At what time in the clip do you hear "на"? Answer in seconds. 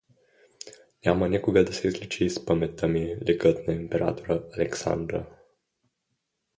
3.67-3.73